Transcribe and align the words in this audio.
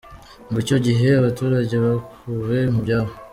Ngo 0.49 0.57
icyo 0.63 0.77
gihe 0.85 1.07
abaturage 1.13 1.75
bakuwe 1.85 2.57
mu 2.73 2.79
byabo. 2.85 3.11